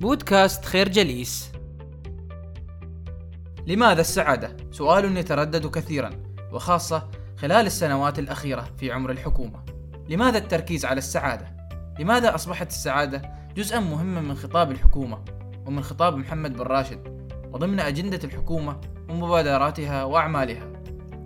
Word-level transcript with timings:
بودكاست 0.00 0.64
خير 0.64 0.88
جليس 0.88 1.52
لماذا 3.66 4.00
السعادة؟ 4.00 4.56
سؤال 4.70 5.16
يتردد 5.16 5.66
كثيرا 5.66 6.10
وخاصة 6.52 7.08
خلال 7.36 7.66
السنوات 7.66 8.18
الأخيرة 8.18 8.68
في 8.78 8.92
عمر 8.92 9.10
الحكومة 9.10 9.64
لماذا 10.08 10.38
التركيز 10.38 10.84
على 10.84 10.98
السعادة؟ 10.98 11.56
لماذا 11.98 12.34
أصبحت 12.34 12.68
السعادة 12.70 13.22
جزءا 13.56 13.80
مهما 13.80 14.20
من 14.20 14.34
خطاب 14.34 14.70
الحكومة 14.70 15.24
ومن 15.66 15.82
خطاب 15.82 16.16
محمد 16.16 16.52
بن 16.52 16.60
راشد 16.60 17.28
وضمن 17.52 17.80
أجندة 17.80 18.20
الحكومة 18.24 18.80
ومبادراتها 19.08 20.04
وأعمالها 20.04 20.72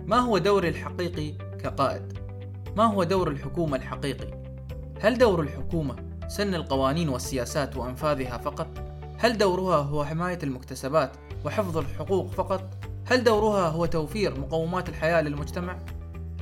ما 0.05 0.17
هو 0.17 0.37
دوري 0.37 0.69
الحقيقي 0.69 1.31
كقائد؟ 1.31 2.17
ما 2.77 2.83
هو 2.83 3.03
دور 3.03 3.31
الحكومة 3.31 3.77
الحقيقي؟ 3.77 4.39
هل 5.01 5.17
دور 5.17 5.41
الحكومة 5.41 6.08
سن 6.29 6.55
القوانين 6.55 7.09
والسياسات 7.09 7.77
وأنفاذها 7.77 8.37
فقط؟ 8.37 8.67
هل 9.17 9.37
دورها 9.37 9.77
هو 9.77 10.05
حماية 10.05 10.39
المكتسبات 10.43 11.11
وحفظ 11.45 11.77
الحقوق 11.77 12.31
فقط؟ 12.31 12.77
هل 13.05 13.23
دورها 13.23 13.69
هو 13.69 13.85
توفير 13.85 14.39
مقومات 14.39 14.89
الحياة 14.89 15.21
للمجتمع؟ 15.21 15.77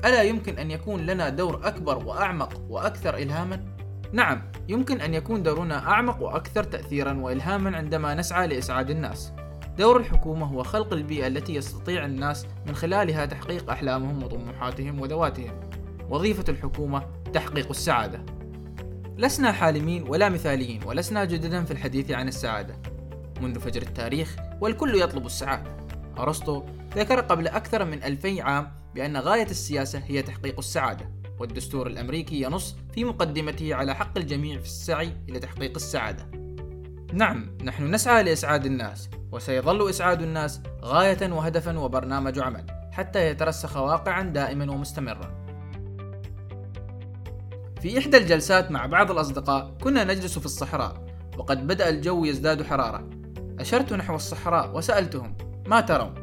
ألا 0.06 0.24
يمكن 0.24 0.58
أن 0.58 0.72
يكون 0.72 1.06
لنا 1.06 1.30
دور 1.30 1.68
أكبر 1.68 2.06
وأعمق 2.06 2.62
وأكثر 2.70 3.18
إلهاما؟ 3.18 3.66
نعم، 4.14 4.42
يمكن 4.68 5.02
أن 5.02 5.14
يكون 5.14 5.44
دورنا 5.44 5.88
أعمق 5.88 6.22
وأكثر 6.24 6.64
تأثيرا 6.64 7.14
وإلهاما 7.14 7.78
عندما 7.78 8.16
نسعى 8.16 8.48
لإسعاد 8.48 8.90
الناس. 8.90 9.32
دور 9.78 9.98
الحكومة 9.98 10.46
هو 10.46 10.64
خلق 10.64 10.94
البيئة 10.94 11.28
التي 11.28 11.56
يستطيع 11.56 12.06
الناس 12.06 12.46
من 12.66 12.76
خلالها 12.76 13.26
تحقيق 13.26 13.70
أحلامهم 13.70 14.24
وطموحاتهم 14.24 15.02
وذواتهم. 15.02 15.60
وظيفة 16.10 16.46
الحكومة 16.50 17.04
تحقيق 17.34 17.70
السعادة. 17.70 18.37
لسنا 19.18 19.52
حالمين 19.52 20.04
ولا 20.08 20.30
مثاليين 20.30 20.84
ولسنا 20.84 21.26
جددا 21.26 21.64
في 21.64 21.72
الحديث 21.72 22.12
عن 22.12 22.28
السعادة. 22.28 22.76
منذ 23.42 23.60
فجر 23.60 23.82
التاريخ 23.82 24.36
والكل 24.62 25.02
يطلب 25.02 25.26
السعادة. 25.26 25.78
أرسطو 26.20 26.64
ذكر 26.96 27.20
قبل 27.20 27.48
أكثر 27.48 27.86
من 27.86 28.04
ألفي 28.04 28.42
عام 28.42 28.72
بأن 28.96 29.18
غاية 29.18 29.46
السياسة 29.50 30.02
هي 30.08 30.22
تحقيق 30.22 30.58
السعادة 30.58 31.12
والدستور 31.40 31.88
الأمريكي 31.88 32.42
ينص 32.42 32.76
في 32.94 33.04
مقدمته 33.04 33.76
على 33.76 33.96
حق 33.96 34.18
الجميع 34.18 34.60
في 34.60 34.66
السعي 34.66 35.14
إلى 35.30 35.40
تحقيق 35.40 35.76
السعادة 35.76 36.32
نعم 37.14 37.58
نحن 37.64 37.92
نسعى 37.92 38.24
لإسعاد 38.24 38.66
الناس 38.66 39.10
وسيظل 39.32 39.90
إسعاد 39.90 40.22
الناس 40.22 40.62
غاية 40.84 41.32
وهدفا 41.32 41.80
وبرنامج 41.80 42.40
عمل 42.40 42.66
حتى 42.92 43.28
يترسخ 43.28 43.78
واقعا 43.78 44.24
دائما 44.24 44.72
ومستمرا 44.72 45.47
في 47.82 48.00
إحدى 48.00 48.18
الجلسات 48.18 48.72
مع 48.72 48.86
بعض 48.86 49.12
الأصدقاء 49.12 49.74
كنا 49.84 50.04
نجلس 50.04 50.40
في 50.40 50.46
الصحراء 50.46 51.06
وقد 51.38 51.68
بدأ 51.68 51.90
الجو 51.90 52.26
يزداد 52.26 52.64
حرارة. 52.64 53.10
أشرت 53.60 53.94
نحو 53.94 54.16
الصحراء 54.16 54.78
وسألتهم 54.78 55.38
ما 55.68 55.82
ترون؟ 55.82 56.14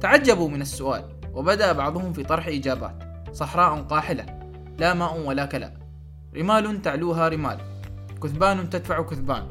تعجبوا 0.00 0.48
من 0.48 0.62
السؤال 0.62 1.04
وبدأ 1.32 1.72
بعضهم 1.72 2.12
في 2.12 2.22
طرح 2.22 2.46
إجابات. 2.48 3.02
صحراء 3.32 3.82
قاحلة 3.82 4.26
لا 4.78 4.94
ماء 4.94 5.20
ولا 5.20 5.46
كلاء 5.46 5.76
رمال 6.36 6.82
تعلوها 6.82 7.28
رمال 7.28 7.58
كثبان 8.22 8.70
تدفع 8.70 9.02
كثبان. 9.02 9.46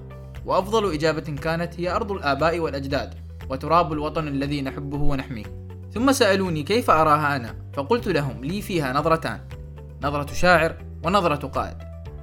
وأفضل 0.46 0.94
إجابة 0.94 1.36
كانت 1.42 1.80
هي 1.80 1.96
أرض 1.96 2.12
الآباء 2.12 2.60
والأجداد 2.60 3.14
وتراب 3.50 3.94
الوطن 3.94 4.28
الذي 4.28 4.62
نحبه 4.62 4.98
ونحميه. 4.98 5.68
ثم 5.94 6.12
سألوني 6.12 6.64
كيف 6.64 6.90
أراها 6.90 7.36
أنا؟ 7.36 7.56
فقلت 7.74 8.08
لهم 8.08 8.46
لي 8.46 8.62
فيها 8.62 8.94
نظرتان. 8.94 9.40
نظرة 10.04 10.34
شاعر 10.34 10.76
ونظرة 11.06 11.48
قائد. 11.48 11.78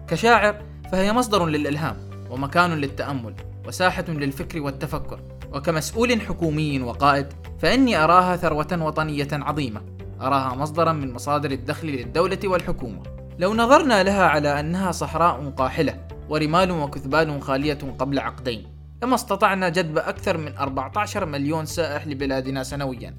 كشاعر 0.08 0.62
فهي 0.92 1.12
مصدر 1.12 1.46
للإلهام 1.46 1.96
ومكان 2.30 2.70
للتأمل 2.70 3.34
وساحة 3.66 4.04
للفكر 4.08 4.60
والتفكر. 4.60 5.20
وكمسؤول 5.52 6.20
حكومي 6.20 6.80
وقائد 6.80 7.26
فإني 7.58 7.96
أراها 7.96 8.36
ثروة 8.36 8.78
وطنية 8.80 9.28
عظيمة. 9.32 9.80
أراها 10.20 10.54
مصدرا 10.54 10.92
من 10.92 11.12
مصادر 11.12 11.50
الدخل 11.50 11.88
للدولة 11.88 12.38
والحكومة. 12.44 13.02
لو 13.38 13.54
نظرنا 13.54 14.02
لها 14.02 14.26
على 14.26 14.60
أنها 14.60 14.92
صحراء 14.92 15.50
قاحلة 15.50 16.06
ورمال 16.28 16.70
وكثبان 16.70 17.40
خالية 17.40 17.78
قبل 17.98 18.18
عقدين 18.18 18.66
لما 19.02 19.14
استطعنا 19.14 19.68
جذب 19.68 19.98
أكثر 19.98 20.38
من 20.38 20.56
14 20.56 21.26
مليون 21.26 21.66
سائح 21.66 22.06
لبلادنا 22.06 22.62
سنويا. 22.62 23.14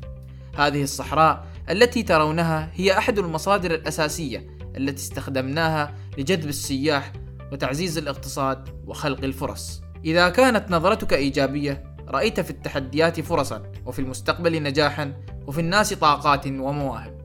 هذه 0.57 0.83
الصحراء 0.83 1.45
التي 1.69 2.03
ترونها 2.03 2.69
هي 2.73 2.97
أحد 2.97 3.19
المصادر 3.19 3.71
الأساسية 3.71 4.47
التي 4.77 5.03
استخدمناها 5.03 5.95
لجذب 6.17 6.49
السياح 6.49 7.13
وتعزيز 7.51 7.97
الاقتصاد 7.97 8.69
وخلق 8.87 9.23
الفرص. 9.23 9.81
إذا 10.05 10.29
كانت 10.29 10.71
نظرتك 10.71 11.13
إيجابية 11.13 11.83
رأيت 12.07 12.39
في 12.39 12.49
التحديات 12.49 13.19
فرصا 13.19 13.63
وفي 13.85 13.99
المستقبل 13.99 14.63
نجاحا 14.63 15.13
وفي 15.47 15.61
الناس 15.61 15.93
طاقات 15.93 16.47
ومواهب. 16.47 17.23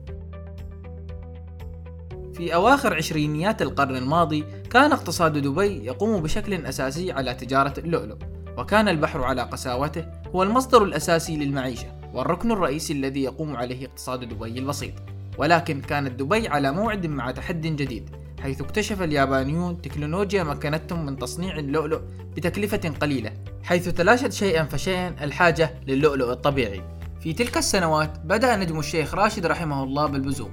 في 2.33 2.55
أواخر 2.55 2.93
عشرينيات 2.93 3.61
القرن 3.61 3.95
الماضي 3.95 4.45
كان 4.69 4.91
اقتصاد 4.91 5.37
دبي 5.37 5.85
يقوم 5.85 6.21
بشكل 6.21 6.65
أساسي 6.65 7.11
على 7.11 7.33
تجارة 7.33 7.73
اللؤلؤ 7.77 8.17
وكان 8.57 8.87
البحر 8.87 9.23
على 9.23 9.41
قساوته 9.41 10.05
هو 10.35 10.43
المصدر 10.43 10.83
الأساسي 10.83 11.37
للمعيشة 11.37 11.99
والركن 12.13 12.51
الرئيسي 12.51 12.93
الذي 12.93 13.23
يقوم 13.23 13.55
عليه 13.55 13.85
اقتصاد 13.85 14.19
دبي 14.19 14.59
البسيط. 14.59 14.93
ولكن 15.39 15.81
كانت 15.81 16.19
دبي 16.19 16.47
على 16.47 16.71
موعد 16.71 17.05
مع 17.05 17.31
تحد 17.31 17.61
جديد 17.61 18.09
حيث 18.41 18.61
اكتشف 18.61 19.01
اليابانيون 19.01 19.81
تكنولوجيا 19.81 20.43
مكنتهم 20.43 21.05
من 21.05 21.17
تصنيع 21.17 21.57
اللؤلؤ 21.57 22.01
بتكلفة 22.35 22.89
قليلة 23.01 23.31
حيث 23.63 23.89
تلاشت 23.89 24.31
شيئا 24.31 24.63
فشيئا 24.63 25.15
الحاجة 25.21 25.73
للؤلؤ 25.87 26.31
الطبيعي. 26.31 26.81
في 27.21 27.33
تلك 27.33 27.57
السنوات 27.57 28.19
بدأ 28.19 28.55
نجم 28.55 28.79
الشيخ 28.79 29.15
راشد 29.15 29.45
رحمه 29.45 29.83
الله 29.83 30.05
بالبزوغ 30.05 30.49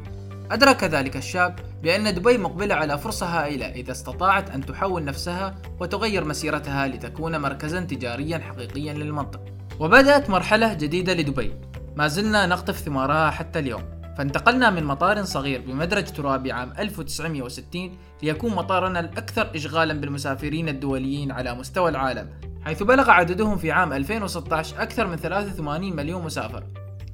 أدرك 0.51 0.85
ذلك 0.85 1.17
الشاب 1.17 1.59
بأن 1.83 2.15
دبي 2.15 2.39
مقبلة 2.39 2.75
على 2.75 2.99
فرصة 2.99 3.27
هائلة 3.27 3.67
إذا 3.67 3.93
استطاعت 3.93 4.51
أن 4.51 4.67
تحول 4.67 5.05
نفسها 5.05 5.55
وتغير 5.81 6.25
مسيرتها 6.25 6.87
لتكون 6.87 7.41
مركزا 7.41 7.81
تجاريا 7.81 8.39
حقيقيا 8.39 8.93
للمنطقة. 8.93 9.45
وبدأت 9.81 10.31
مرحلة 10.31 10.75
جديدة 10.75 11.15
لدبي. 11.15 11.53
ما 11.97 12.09
زلنا 12.09 12.47
نقطف 12.47 12.79
ثمارها 12.79 13.31
حتى 13.31 13.59
اليوم. 13.59 13.96
فانتقلنا 14.17 14.71
من 14.71 14.85
مطار 14.85 15.25
صغير 15.25 15.61
بمدرج 15.61 16.05
ترابي 16.05 16.53
عام 16.53 16.73
1960 16.79 17.99
ليكون 18.23 18.55
مطارنا 18.55 19.01
الأكثر 19.01 19.51
إشغالا 19.55 19.95
بالمسافرين 19.95 20.69
الدوليين 20.69 21.33
على 21.33 21.55
مستوى 21.55 21.91
العالم 21.91 22.31
حيث 22.65 22.83
بلغ 22.83 23.11
عددهم 23.11 23.57
في 23.57 23.73
عام 23.73 23.93
2016 23.93 24.83
أكثر 24.83 25.07
من 25.07 25.17
83 25.17 25.97
مليون 25.97 26.23
مسافر. 26.25 26.65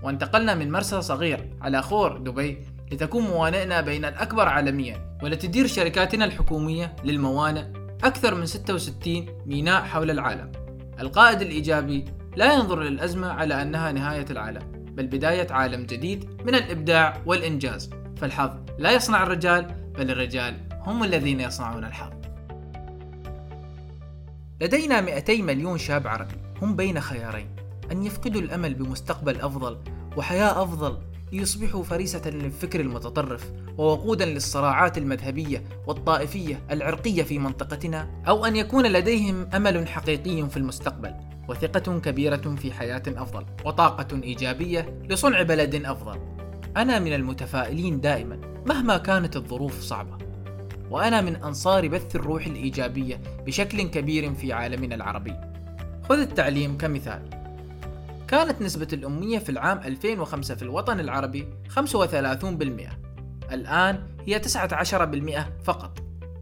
وانتقلنا 0.03 0.55
من 0.55 0.73
مرسى 0.73 1.03
صغير 1.03 1.51
على 1.61 1.83
خور 1.83 2.17
دبي 2.17 2.59
لتكون 2.93 3.23
موانئنا 3.23 3.81
بين 3.81 4.05
الأكبر 4.05 4.49
عالميا 4.49 5.19
ولتدير 5.23 5.67
شركاتنا 5.67 6.25
الحكومية 6.25 6.97
للموانئ 7.05 7.65
أكثر 8.05 8.35
من 8.35 8.47
66 8.47 9.27
ميناء 9.47 9.83
حول 9.83 10.11
العالم. 10.11 10.53
القائد 11.01 11.41
الإيجابي 11.41 12.05
لا 12.37 12.55
ينظر 12.55 12.81
للأزمة 12.81 13.29
على 13.29 13.63
أنها 13.63 13.93
نهاية 13.93 14.27
العالم. 14.31 14.82
بل 14.97 15.07
بداية 15.07 15.47
عالم 15.51 15.87
جديد 15.87 16.29
من 16.45 16.55
الإبداع 16.55 17.23
والإنجاز. 17.27 17.91
فالحظ 18.17 18.51
لا 18.79 18.93
يصنع 18.93 19.23
الرجال 19.23 19.75
بل 19.99 20.11
الرجال 20.11 20.55
هم 20.87 21.05
الذين 21.05 21.41
يصنعون 21.41 21.85
الحظ. 21.85 22.13
لدينا 24.61 25.01
200 25.01 25.43
مليون 25.43 25.79
شاب 25.79 26.07
عربي 26.07 26.35
هم 26.63 26.77
بين 26.77 27.01
خيارين 27.01 27.49
أن 27.93 28.05
يفقدوا 28.05 28.41
الأمل 28.41 28.75
بمستقبل 28.75 29.41
أفضل 29.41 29.79
وحياة 30.17 30.63
أفضل 30.63 30.99
ليصبحوا 31.33 31.83
فريسة 31.83 32.31
للفكر 32.31 32.81
المتطرف 32.81 33.53
ووقودا 33.79 34.25
للصراعات 34.25 34.99
المذهبية 34.99 35.65
والطائفية 35.87 36.63
العرقية 36.71 37.23
في 37.23 37.39
منطقتنا 37.39 38.23
أو 38.29 38.45
أن 38.45 38.57
يكون 38.57 38.87
لديهم 38.87 39.49
أمل 39.55 39.89
حقيقي 39.89 40.51
في 40.51 40.57
المستقبل. 40.57 41.15
وثقة 41.49 41.99
كبيرة 42.01 42.55
في 42.57 42.73
حياة 42.73 43.03
أفضل 43.09 43.47
وطاقة 43.65 44.23
إيجابية 44.23 45.03
لصنع 45.09 45.43
بلد 45.43 45.75
أفضل. 45.75 46.21
أنا 46.77 46.99
من 46.99 47.13
المتفائلين 47.13 48.01
دائما 48.01 48.41
مهما 48.67 48.97
كانت 48.97 49.37
الظروف 49.37 49.81
صعبة. 49.81 50.19
وأنا 50.91 51.21
من 51.21 51.37
أنصار 51.37 51.89
بث 51.89 52.17
الروح 52.17 52.47
الإيجابية 52.47 53.21
بشكل 53.47 53.83
كبير 53.83 54.35
في 54.35 54.53
عالمنا 54.53 54.95
العربي. 54.95 55.35
خذ 56.09 56.19
التعليم 56.19 56.79
كمثال. 56.79 57.23
كانت 58.29 58.63
نسبة 58.63 58.89
الأمية 58.93 59.39
في 59.39 59.49
العام 59.49 59.79
2005 59.79 60.55
في 60.55 60.63
الوطن 60.63 61.01
العربي 61.01 61.49
35% 61.69 62.93
الآن 63.53 64.07
هي 64.27 64.39
19% 64.39 65.51
فقط. 65.65 65.99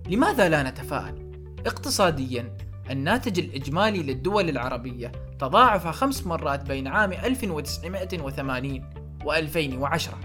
لماذا 0.08 0.49
لا 0.49 0.62
نتفائل؟ 0.62 1.31
اقتصاديا 1.67 2.56
الناتج 2.91 3.39
الإجمالي 3.39 4.03
للدول 4.03 4.49
العربية 4.49 5.13
تضاعف 5.39 5.87
خمس 5.87 6.27
مرات 6.27 6.67
بين 6.67 6.87
عام 6.87 7.13
1980 7.13 8.85
و 9.25 9.33
2010 9.33 10.19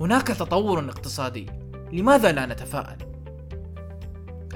هناك 0.00 0.26
تطور 0.26 0.78
اقتصادي. 0.78 1.46
لماذا 1.92 2.32
لا 2.32 2.46
نتفائل؟ 2.46 2.96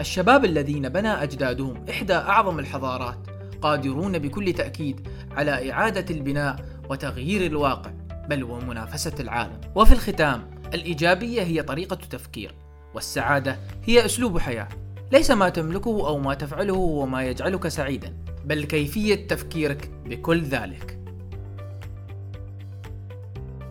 الشباب 0.00 0.44
الذين 0.44 0.88
بنى 0.88 1.08
أجدادهم 1.08 1.85
إحدى 1.91 2.14
أعظم 2.14 2.58
الحضارات 2.58 3.19
قادرون 3.62 4.19
بكل 4.19 4.53
تأكيد 4.53 5.08
على 5.37 5.73
إعادة 5.73 6.14
البناء 6.14 6.56
وتغيير 6.91 7.47
الواقع 7.47 7.91
بل 8.29 8.44
ومنافسة 8.44 9.14
العالم. 9.20 9.61
وفي 9.75 9.93
الختام 9.93 10.50
الإيجابية 10.75 11.43
هي 11.43 11.62
طريقة 11.62 11.97
تفكير 11.97 12.55
والسعادة 12.94 13.58
هي 13.85 14.05
أسلوب 14.05 14.38
حياة. 14.38 14.69
ليس 15.12 15.31
ما 15.31 15.49
تملكه 15.49 16.08
أو 16.08 16.19
ما 16.19 16.35
تفعله 16.35 16.75
هو 16.75 17.06
ما 17.06 17.25
يجعلك 17.25 17.69
سعيدا 17.69 18.17
بل 18.44 18.64
كيفية 18.64 19.26
تفكيرك 19.26 19.91
بكل 20.06 20.43
ذلك. 20.43 20.99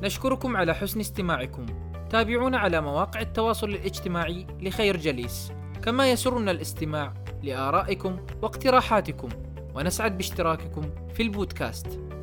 نشكركم 0.02 0.58
على 0.58 0.76
حسن 0.76 1.00
استماعكم. 1.00 1.66
تابعونا 2.10 2.58
على 2.58 2.82
مواقع 2.82 3.22
التواصل 3.22 3.70
الاجتماعي 3.70 4.48
لخير 4.62 4.98
جليس. 4.98 5.52
كما 5.84 6.12
يسرنا 6.12 6.52
الاستماع 6.52 7.14
لآرائكم 7.44 8.18
واقتراحاتكم. 8.42 9.30
ونسعد 9.76 10.18
باشتراككم 10.18 10.90
في 11.14 11.24
البودكاست. 11.24 12.00